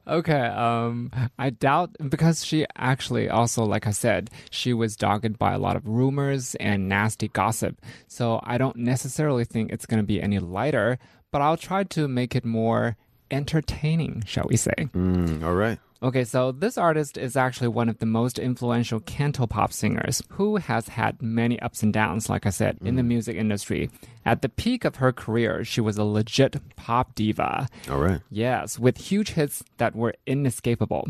[0.07, 5.53] Okay, um, I doubt because she actually also, like I said, she was dogged by
[5.53, 7.79] a lot of rumors and nasty gossip.
[8.07, 10.97] So I don't necessarily think it's going to be any lighter,
[11.31, 12.97] but I'll try to make it more
[13.29, 14.73] entertaining, shall we say.
[14.93, 15.79] Mm, all right.
[16.03, 20.87] Okay, so this artist is actually one of the most influential cantopop singers who has
[20.87, 23.91] had many ups and downs, like I said, in the music industry.
[24.25, 27.67] At the peak of her career, she was a legit pop diva.
[27.87, 28.19] All right.
[28.31, 31.07] Yes, with huge hits that were inescapable.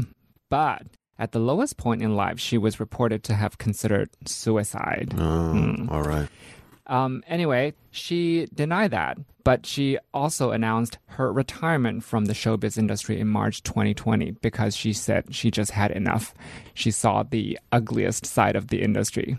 [0.49, 0.83] But
[1.17, 5.13] at the lowest point in life, she was reported to have considered suicide.
[5.17, 6.27] Oh, all right.
[6.87, 13.19] Um, anyway, she denied that, but she also announced her retirement from the showbiz industry
[13.19, 16.33] in March 2020 because she said she just had enough.
[16.73, 19.37] She saw the ugliest side of the industry.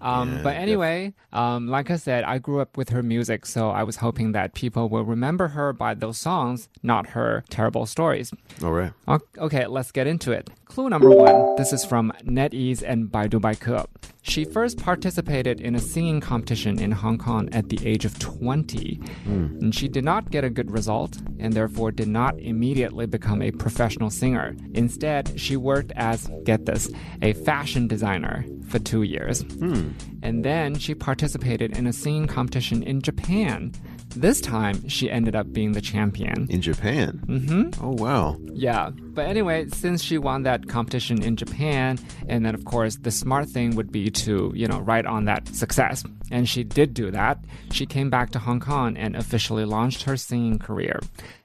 [0.00, 3.82] um, but anyway, um, like I said, I grew up with her music, so I
[3.84, 8.32] was hoping that people will remember her by those songs, not her terrible stories.
[8.62, 8.92] All right.
[9.38, 10.50] Okay, let's get into it.
[10.66, 11.56] Clue number one.
[11.56, 13.86] This is from NetEase and Baidu Baike.
[14.22, 18.93] She first participated in a singing competition in Hong Kong at the age of 20.
[19.26, 19.60] Mm.
[19.60, 23.50] And she did not get a good result and therefore did not immediately become a
[23.50, 24.56] professional singer.
[24.74, 26.90] Instead, she worked as, get this,
[27.22, 29.42] a fashion designer for two years.
[29.42, 29.90] Hmm.
[30.22, 33.72] And then she participated in a singing competition in Japan.
[34.16, 36.46] This time, she ended up being the champion.
[36.48, 37.20] In Japan.
[37.26, 37.84] Mm-hmm.
[37.84, 38.36] Oh wow.
[38.52, 38.90] Yeah.
[38.90, 41.98] But anyway, since she won that competition in Japan,
[42.28, 45.48] and then of course the smart thing would be to, you know, ride on that
[45.48, 46.04] success.
[46.30, 47.44] And she did do that.
[47.70, 51.00] She came back to Hong Kong and officially launched her singing career.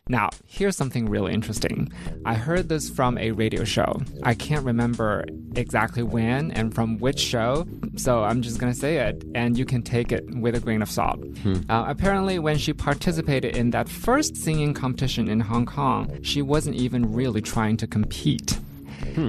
[0.10, 1.92] Now, here's something really interesting.
[2.26, 4.02] I heard this from a radio show.
[4.24, 5.24] I can't remember
[5.56, 9.84] exactly when and from which show, so I'm just gonna say it, and you can
[9.84, 11.20] take it with a grain of salt.
[11.70, 16.76] Uh, apparently, when she participated in that first singing competition in Hong Kong, she wasn't
[16.76, 18.58] even really trying to compete.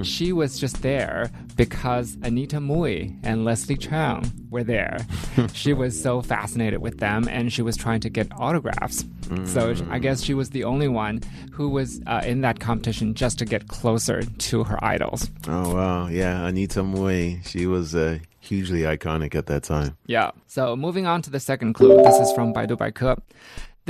[0.03, 1.31] She was just there
[1.65, 4.97] because Anita Mui and Leslie Cheung were there.
[5.53, 9.05] she was so fascinated with them and she was trying to get autographs.
[9.45, 13.37] So I guess she was the only one who was uh, in that competition just
[13.39, 15.29] to get closer to her idols.
[15.47, 17.45] Oh wow, yeah, Anita Mui.
[17.47, 19.95] She was uh, hugely iconic at that time.
[20.07, 20.31] Yeah.
[20.47, 21.95] So moving on to the second clue.
[22.03, 23.21] This is from Baidu Baike.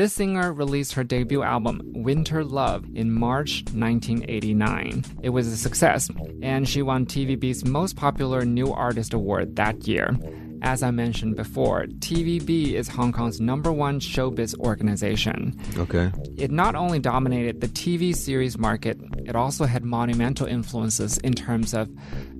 [0.01, 5.05] This singer released her debut album, Winter Love, in March 1989.
[5.21, 6.09] It was a success,
[6.41, 10.17] and she won TVB's Most Popular New Artist Award that year.
[10.63, 15.55] As I mentioned before, TVB is Hong Kong's number one showbiz organization.
[15.77, 16.11] Okay.
[16.35, 21.75] It not only dominated the TV series market, it also had monumental influences in terms
[21.75, 21.91] of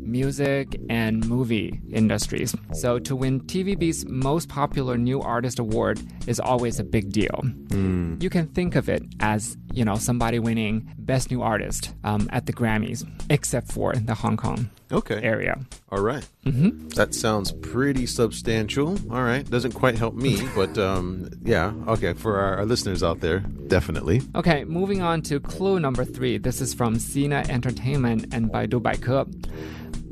[0.01, 2.55] music and movie industries.
[2.73, 7.41] So to win TVB's most popular new artist award is always a big deal.
[7.71, 8.15] Hmm.
[8.19, 12.45] You can think of it as, you know, somebody winning best new artist um, at
[12.45, 15.21] the Grammys, except for the Hong Kong Okay.
[15.23, 15.59] area.
[15.91, 16.27] All right.
[16.45, 16.89] Mm-hmm.
[16.89, 18.89] That sounds pretty substantial.
[19.11, 19.49] All right.
[19.49, 21.71] Doesn't quite help me, but um, yeah.
[21.87, 22.13] Okay.
[22.13, 24.21] For our, our listeners out there, definitely.
[24.35, 26.37] Okay, moving on to clue number three.
[26.37, 29.25] This is from Sina Entertainment and Baidu Baike.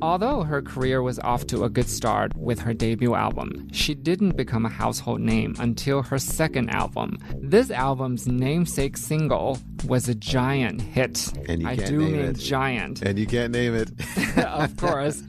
[0.01, 4.37] Although her career was off to a good start with her debut album, she didn't
[4.37, 7.17] become a household name until her second album.
[7.41, 11.31] This album's namesake single was a giant hit.
[11.47, 12.37] And you I can't do name mean it.
[12.37, 13.01] giant.
[13.01, 13.91] And you can't name it.
[14.37, 15.23] of course.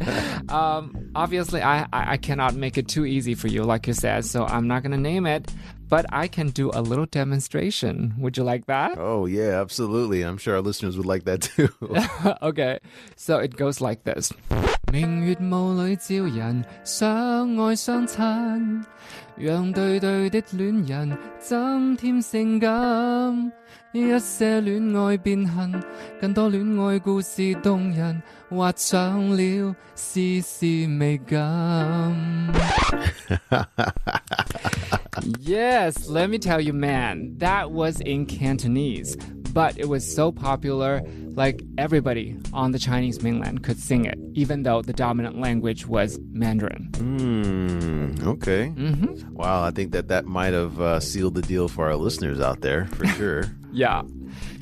[0.49, 4.25] Um, obviously, I, I I cannot make it too easy for you, like you said,
[4.25, 5.53] so I'm not going to name it,
[5.89, 8.14] but I can do a little demonstration.
[8.20, 8.97] Would you like that?
[8.97, 10.24] oh yeah, absolutely.
[10.24, 11.70] I'm sure our listeners would like that too.
[12.41, 12.80] okay,
[13.16, 14.32] so it goes like this.
[14.91, 18.84] 明月雾里照人，相爱相亲，
[19.38, 23.51] 让对对的恋人增添性感。
[23.91, 25.84] 一些恋爱变恨，
[26.20, 32.14] 更多恋爱故事动人，画上了丝丝美感。
[35.39, 39.16] Yes, let me tell you, man, that was in Cantonese,
[39.53, 41.01] but it was so popular,
[41.36, 46.20] like everybody on the Chinese mainland could sing it, even though the dominant language was
[46.34, 46.89] Mandarin.
[46.97, 48.28] Hmm.
[48.28, 48.74] Okay.
[48.76, 49.34] Mm-hmm.
[49.34, 49.64] Wow.
[49.64, 52.86] I think that that might have uh, sealed the deal for our listeners out there
[52.86, 53.45] for sure.
[53.73, 54.03] Yeah.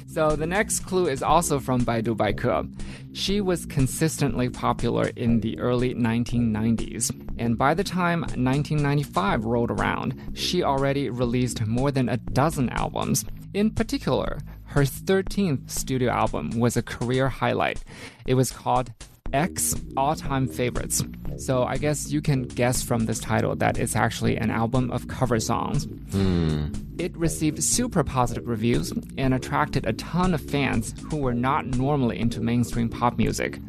[0.06, 2.68] So the next clue is also from Baidu Baike.
[3.12, 10.32] She was consistently popular in the early 1990s, and by the time 1995 rolled around,
[10.34, 13.24] she already released more than a dozen albums.
[13.54, 17.82] In particular, her 13th studio album was a career highlight.
[18.26, 18.92] It was called
[19.32, 21.02] X All Time Favorites.
[21.36, 25.08] So I guess you can guess from this title that it's actually an album of
[25.08, 25.84] cover songs.
[26.10, 26.66] Hmm.
[26.98, 32.18] It received super positive reviews and attracted a ton of fans who were not normally
[32.18, 33.60] into mainstream pop music.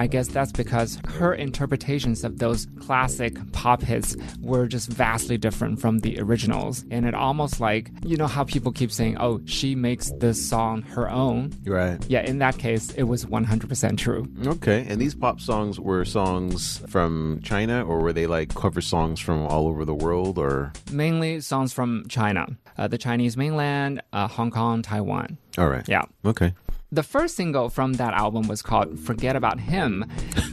[0.00, 5.78] I guess that's because her interpretations of those classic pop hits were just vastly different
[5.78, 6.86] from the originals.
[6.90, 10.80] And it almost like, you know how people keep saying, oh, she makes this song
[10.96, 11.52] her own?
[11.66, 12.02] right.
[12.08, 14.26] Yeah, in that case, it was 100% true.
[14.46, 14.86] Okay.
[14.88, 19.42] And these pop songs were songs from China, or were they like cover songs from
[19.42, 20.72] all over the world, or?
[20.90, 22.46] Mainly songs from China,
[22.78, 25.36] uh, the Chinese mainland, uh, Hong Kong, Taiwan.
[25.58, 25.86] All right.
[25.86, 26.04] Yeah.
[26.24, 26.54] Okay.
[26.92, 30.04] The first single from that album was called Forget About Him.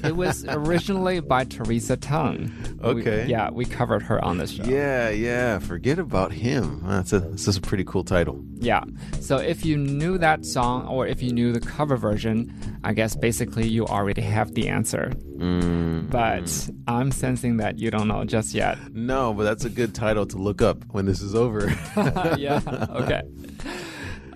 [0.04, 2.52] It was originally by Teresa Tung.
[2.84, 3.26] We- Okay.
[3.28, 4.64] yeah, we covered her on this show.
[4.64, 5.58] Yeah, yeah.
[5.58, 6.84] Forget about him.
[6.86, 8.40] That's a this is a pretty cool title.
[8.60, 8.84] Yeah.
[9.20, 13.16] So if you knew that song or if you knew the cover version, I guess
[13.16, 15.12] basically you already have the answer.
[15.38, 16.10] Mm.
[16.12, 18.78] But I'm sensing that you don't know just yet.
[18.94, 21.68] No, but that's a good title to look up when this is over.
[22.38, 22.62] yeah.
[22.92, 23.24] Okay.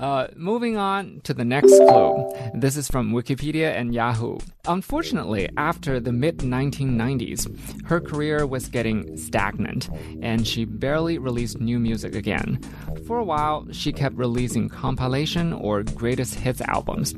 [0.02, 2.34] Uh, moving on to the next clue.
[2.56, 4.40] This is from Wikipedia and Yahoo.
[4.68, 9.90] Unfortunately, after the mid 1990s, her career was getting stagnant
[10.24, 12.60] and she barely released new music again.
[13.06, 17.14] For a while, she kept releasing compilation or greatest hits albums.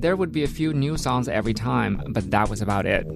[0.00, 3.06] There would be a few new songs every time, but that was about it.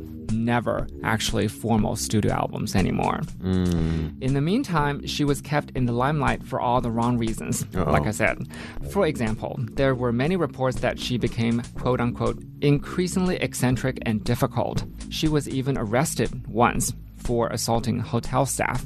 [0.45, 3.20] Never actually formal studio albums anymore.
[3.42, 4.22] Mm.
[4.22, 7.64] In the meantime, she was kept in the limelight for all the wrong reasons.
[7.74, 8.47] Like I said,
[8.90, 14.84] for example, there were many reports that she became quote unquote increasingly eccentric and difficult.
[15.09, 18.84] She was even arrested once for assaulting hotel staff.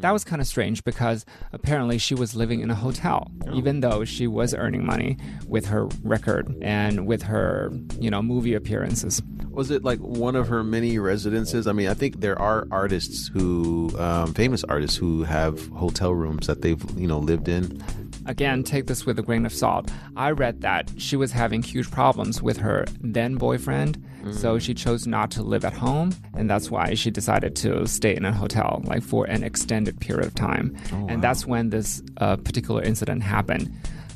[0.00, 4.04] That was kind of strange because apparently she was living in a hotel, even though
[4.04, 9.22] she was earning money with her record and with her, you know, movie appearances.
[9.50, 11.66] Was it like one of her many residences?
[11.66, 16.46] I mean, I think there are artists who, um, famous artists who have hotel rooms
[16.46, 17.82] that they've, you know, lived in.
[18.24, 19.90] Again, take this with a grain of salt.
[20.16, 25.04] I read that she was having huge problems with her then boyfriend, so she chose
[25.08, 28.80] not to live at home, and that's why she decided to stay in a hotel,
[28.84, 30.76] like for an extended period of time.
[31.10, 33.70] and that's when this uh, particular incident happened.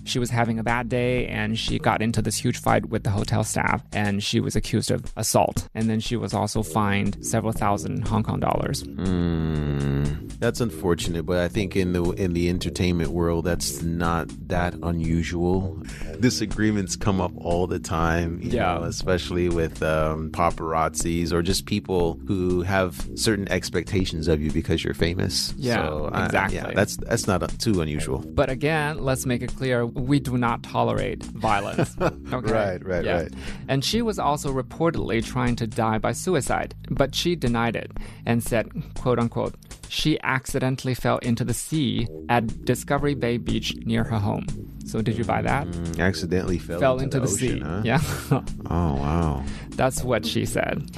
[0.07, 3.11] She was having a bad day and she got into this huge fight with the
[3.11, 5.69] hotel staff and she was accused of assault.
[5.75, 8.85] And then she was also fined several thousand Hong Kong dollars.
[8.85, 14.75] Mm, that's unfortunate, but I think in the in the entertainment world, that's not that
[14.83, 15.83] unusual.
[16.21, 18.75] Disagreements come up all the time, you Yeah.
[18.79, 24.85] know, especially with um, paparazzis or just people who have certain expectations of you because
[24.85, 25.55] you're famous.
[25.57, 26.57] Yeah, so, exactly.
[26.59, 28.19] yeah, that's that's not too unusual.
[28.19, 31.97] But again, let's make it clear we do not tolerate violence.
[32.33, 32.53] Okay?
[32.53, 33.33] Right, right, right.
[33.69, 37.91] And she was also reportedly trying to die by suicide, but she denied it
[38.27, 38.69] and said,
[38.99, 39.55] quote unquote,
[39.89, 44.45] she accidentally fell into the sea at Discovery Bay Beach near her home.
[44.85, 45.67] So did you buy that?
[45.69, 47.61] Mm, accidentally fell, Fell into, into the, ocean, sea.
[47.61, 47.83] huh?
[47.85, 48.01] Yeah.
[48.71, 49.45] Oh wow.
[49.71, 50.91] That's what she said.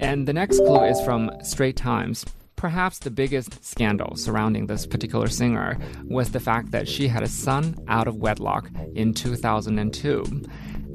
[0.00, 2.24] And the next clue is from Straits Times.
[2.62, 7.28] Perhaps the biggest scandal surrounding this particular singer was the fact that she had a
[7.28, 10.44] son out of wedlock in 2002.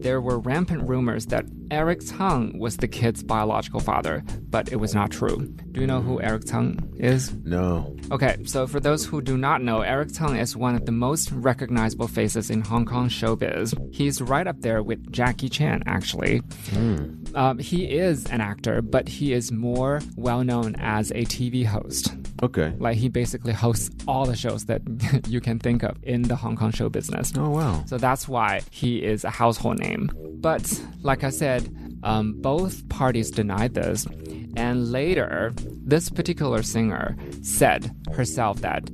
[0.01, 4.93] There were rampant rumors that Eric Tsang was the kid's biological father, but it was
[4.95, 5.53] not true.
[5.71, 7.33] Do you know who Eric Tsang is?
[7.43, 7.95] No.
[8.11, 11.31] Okay, so for those who do not know, Eric Tsang is one of the most
[11.31, 13.73] recognizable faces in Hong Kong showbiz.
[13.93, 16.41] He's right up there with Jackie Chan, actually.
[17.35, 22.13] Um, he is an actor, but he is more well known as a TV host.
[22.43, 22.73] Okay.
[22.77, 24.81] Like, he basically hosts all the shows that
[25.27, 27.33] you can think of in the Hong Kong show business.
[27.37, 27.83] Oh wow.
[27.87, 29.96] So that's why he is a household name.
[30.05, 31.73] But like I said,
[32.03, 34.05] um, both parties denied this.
[34.55, 38.89] And later, this particular singer said herself that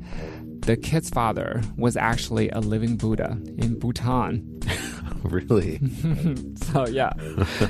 [0.62, 4.53] the kid's father was actually a living Buddha in Bhutan.
[5.24, 5.80] really?
[6.74, 7.12] So, yeah,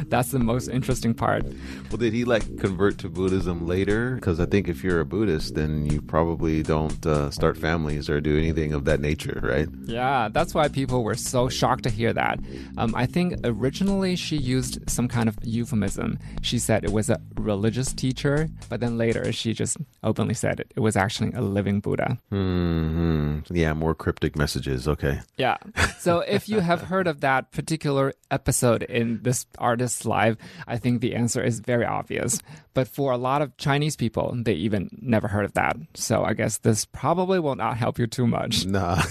[0.08, 1.44] that's the most interesting part.
[1.89, 4.16] Well, did he like convert to Buddhism later?
[4.16, 8.22] Because I think if you're a Buddhist, then you probably don't uh, start families or
[8.22, 9.68] do anything of that nature, right?
[9.86, 12.39] Yeah, that's why people were so shocked to hear that.
[12.78, 16.18] Um, I think originally she used some kind of euphemism.
[16.41, 20.72] She said it was a religious teacher, but then later she just openly said it,
[20.76, 22.18] it was actually a living Buddha.
[22.30, 24.88] hmm Yeah, more cryptic messages.
[24.88, 25.20] Okay.
[25.38, 25.58] Yeah.
[26.00, 31.01] So if you have heard of that particular episode in this artist's life, I think
[31.01, 32.39] the answer is very obvious.
[32.73, 35.77] But for a lot of Chinese people, they even never heard of that.
[35.93, 38.65] So I guess this probably will not help you too much.
[38.65, 39.01] Nah.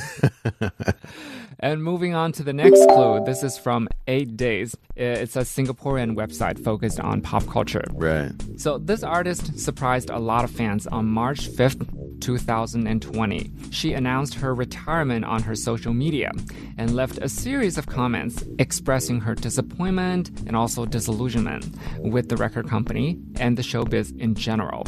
[1.61, 4.74] And moving on to the next clue, this is from Eight Days.
[4.98, 7.84] Uh, it's a Singaporean website focused on pop culture.
[7.92, 8.32] right.
[8.57, 13.50] So this artist surprised a lot of fans on March 5th, 2020.
[13.70, 16.30] She announced her retirement on her social media
[16.78, 21.66] and left a series of comments expressing her disappointment and also disillusionment
[21.98, 24.86] with the record company and the showbiz in general.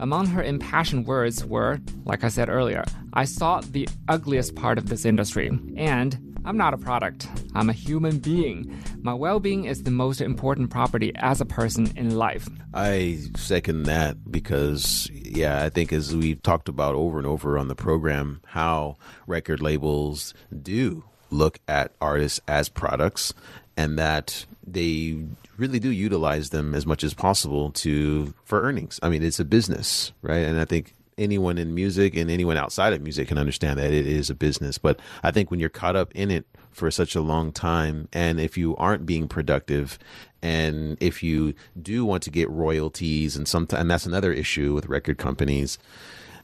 [0.00, 4.88] Among her impassioned words were, like I said earlier, I saw the ugliest part of
[4.88, 7.28] this industry, and I'm not a product.
[7.54, 8.76] I'm a human being.
[9.02, 12.48] My well being is the most important property as a person in life.
[12.74, 17.68] I second that because, yeah, I think as we've talked about over and over on
[17.68, 23.32] the program, how record labels do look at artists as products
[23.76, 25.18] and that they
[25.56, 28.98] really do utilize them as much as possible to for earnings.
[29.02, 30.44] I mean, it's a business, right?
[30.44, 34.06] And I think anyone in music and anyone outside of music can understand that it
[34.06, 34.78] is a business.
[34.78, 38.40] But I think when you're caught up in it for such a long time, and
[38.40, 39.98] if you aren't being productive,
[40.42, 44.86] and if you do want to get royalties, and sometimes and that's another issue with
[44.86, 45.78] record companies,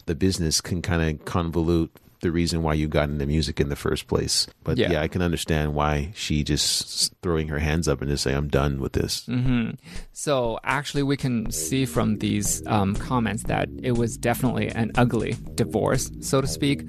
[0.07, 1.91] the business can kind of convolute
[2.21, 4.47] the reason why you got into music in the first place.
[4.65, 4.93] But Yeah.
[4.93, 8.49] yeah, I can understand why she just throwing her hands up and just say, "I'm
[8.49, 9.27] done with this."
[10.13, 15.37] So actually, we can see from these um, comments that it was definitely an ugly
[15.55, 16.85] divorce, so to speak.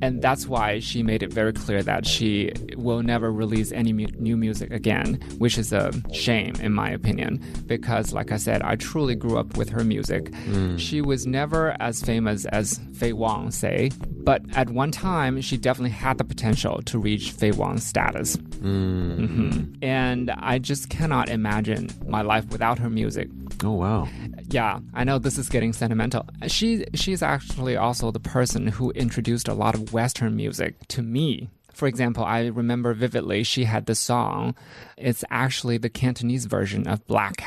[0.00, 4.06] And that's why she made it very clear that she will never release any mu-
[4.18, 7.40] new music again, which is a shame, in my opinion.
[7.66, 10.32] Because, like I said, I truly grew up with her music.
[10.76, 13.90] She was never as famous as Fei Wang, say,
[14.24, 18.36] but at one time, she definitely had the potential to reach Fei Wang's status.
[18.36, 19.76] Mhm.
[19.82, 23.28] And I just cannot imagine my life without her music.
[23.64, 24.08] Oh wow!
[24.50, 26.26] Yeah, I know this is getting sentimental.
[26.48, 31.48] She she's actually also the person who introduced a lot of Western music to me.
[31.72, 34.54] For example, I remember vividly she had the song.
[34.96, 37.40] It's actually the Cantonese version of Black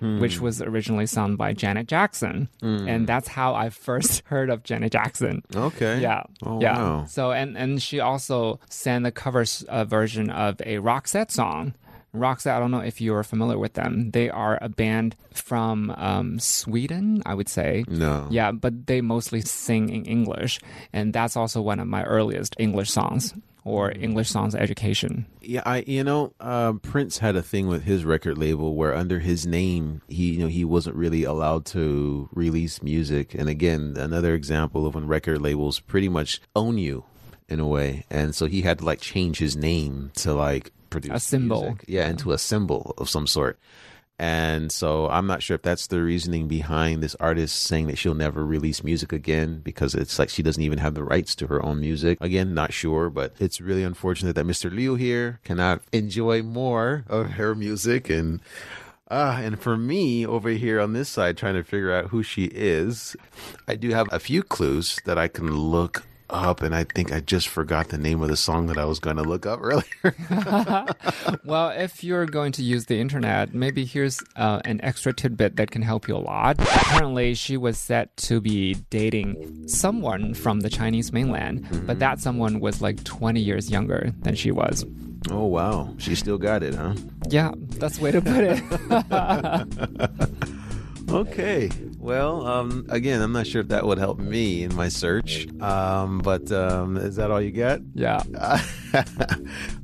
[0.00, 4.92] Which was originally sung by Janet Jackson, and that's how I first heard of Janet
[4.92, 5.42] Jackson.
[5.54, 6.00] Okay.
[6.00, 6.76] Yeah, Oh, yeah.
[6.78, 7.04] wow.
[7.06, 11.74] So and and she also sang the cover uh, version of a Roxette song.
[12.14, 14.10] Roxette, I don't know if you are familiar with them.
[14.12, 17.84] They are a band from um, Sweden, I would say.
[17.88, 18.26] No.
[18.30, 20.58] Yeah, but they mostly sing in English,
[20.94, 23.34] and that's also one of my earliest English songs
[23.66, 25.26] or English songs education.
[25.42, 29.18] Yeah, I you know um, Prince had a thing with his record label where under
[29.18, 33.34] his name he you know he wasn't really allowed to release music.
[33.34, 37.04] And again, another example of when record labels pretty much own you
[37.48, 41.16] in a way, and so he had to like change his name to like produce
[41.16, 41.62] A symbol.
[41.62, 41.84] music.
[41.88, 43.58] yeah, into a symbol of some sort.
[44.18, 48.14] And so I'm not sure if that's the reasoning behind this artist saying that she'll
[48.14, 51.62] never release music again because it's like she doesn't even have the rights to her
[51.62, 52.18] own music.
[52.22, 54.72] Again, not sure, but it's really unfortunate that Mr.
[54.72, 58.40] Liu here cannot enjoy more of her music and
[59.08, 62.46] uh, and for me over here on this side trying to figure out who she
[62.46, 63.16] is,
[63.68, 67.20] I do have a few clues that I can look up and I think I
[67.20, 69.86] just forgot the name of the song that I was going to look up earlier.
[71.44, 75.70] Well, if you're going to use the internet, maybe here's uh, an extra tidbit that
[75.70, 76.58] can help you a lot.
[76.58, 82.58] Apparently, she was set to be dating someone from the Chinese mainland, but that someone
[82.58, 84.84] was like 20 years younger than she was.
[85.30, 86.94] oh wow, she still got it, huh?
[87.28, 88.62] Yeah, that's the way to put it.
[91.10, 91.70] Okay.
[91.98, 95.48] Well, um, again, I'm not sure if that would help me in my search.
[95.60, 97.80] Um, but um, is that all you got?
[97.94, 98.22] yeah.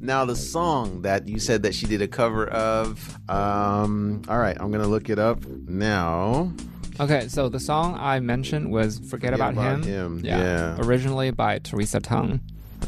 [0.00, 3.18] now, the song that you said that she did a cover of.
[3.28, 6.52] Um, all right, I'm gonna look it up now.
[7.00, 10.18] Okay, so the song I mentioned was Forget, About, About Him.
[10.18, 10.76] Him, yeah.
[10.80, 12.40] Originally by Teresa Tung.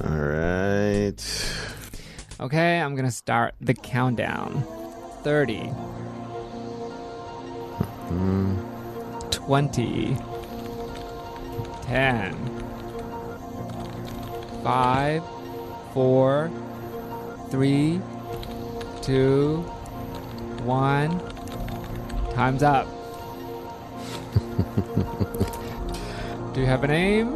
[0.05, 1.15] All right.
[2.41, 4.65] Okay, I'm gonna start the countdown
[5.23, 5.73] 30,
[9.31, 10.17] 20,
[11.83, 12.35] 10,
[14.63, 15.23] 5,
[15.93, 16.51] 4,
[17.51, 18.01] 3,
[19.03, 21.21] 2, 1.
[22.33, 22.87] Time's up.
[26.55, 27.35] Do you have a name?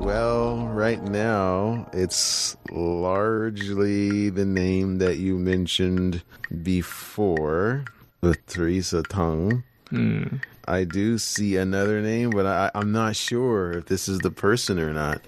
[0.00, 6.22] Well, right now it's largely the name that you mentioned
[6.62, 7.84] before
[8.20, 9.64] with Teresa Tung.
[9.90, 10.36] Hmm.
[10.66, 14.78] I do see another name, but I, I'm not sure if this is the person
[14.78, 15.22] or not.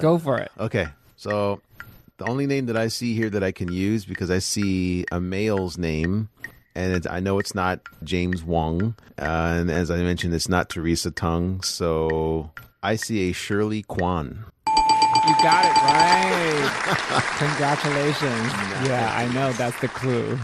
[0.00, 0.50] Go for it.
[0.58, 1.60] Okay, so
[2.18, 5.20] the only name that I see here that I can use because I see a
[5.20, 6.28] male's name,
[6.74, 9.22] and it's, I know it's not James Wong, uh,
[9.58, 11.62] and as I mentioned, it's not Teresa Tung.
[11.62, 12.50] So
[12.82, 14.44] I see a Shirley Kwan.
[15.42, 17.28] Got it right.
[17.38, 18.52] Congratulations.
[18.88, 20.36] Yeah, I know that's the clue.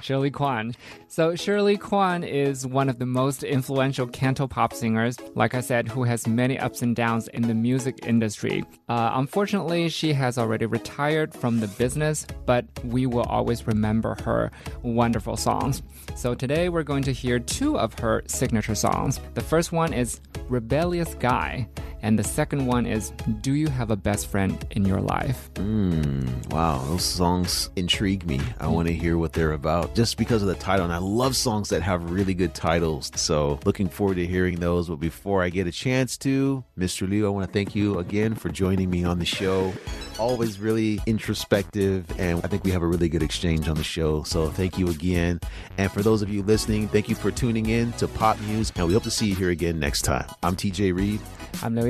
[0.00, 0.74] Shirley Kwan.
[1.08, 5.88] So, Shirley Kwan is one of the most influential canto pop singers, like I said,
[5.88, 8.62] who has many ups and downs in the music industry.
[8.88, 14.52] Uh, unfortunately, she has already retired from the business, but we will always remember her
[14.82, 15.82] wonderful songs.
[16.14, 19.18] So, today we're going to hear two of her signature songs.
[19.34, 21.66] The first one is Rebellious Guy.
[22.02, 25.50] And the second one is Do You Have a Best Friend in Your Life?
[25.56, 28.40] Hmm, wow, those songs intrigue me.
[28.60, 28.72] I mm.
[28.72, 30.84] want to hear what they're about just because of the title.
[30.84, 33.10] And I love songs that have really good titles.
[33.16, 34.88] So, looking forward to hearing those.
[34.88, 37.08] But before I get a chance to, Mr.
[37.08, 39.72] Liu, I want to thank you again for joining me on the show.
[40.18, 44.22] Always really introspective, and I think we have a really good exchange on the show.
[44.22, 45.40] So, thank you again.
[45.78, 48.86] And for those of you listening, thank you for tuning in to Pop Muse, and
[48.86, 50.26] we hope to see you here again next time.
[50.44, 51.20] I'm TJ Reed.
[51.62, 51.87] I'm Liu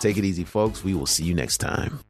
[0.00, 0.84] Take it easy, folks.
[0.84, 2.00] We will see you next time.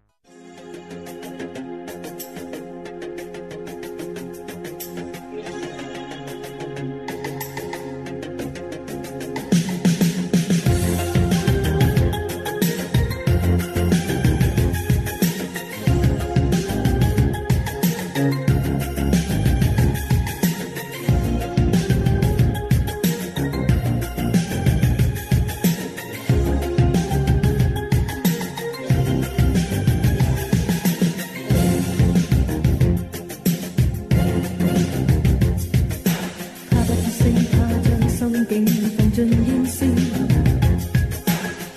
[39.10, 39.86] 境放進煙消。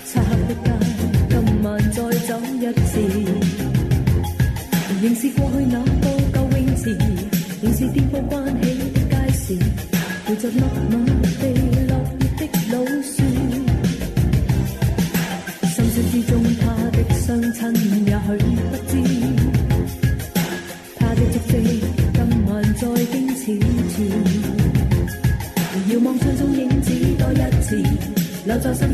[0.04, 0.66] 漆黑的街，
[1.28, 2.92] 今晚再走一次。
[5.00, 5.86] 仍是过去那个
[6.32, 6.96] 旧泳池，
[7.62, 8.32] 仍是電報關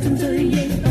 [0.04, 0.83] 沉醉于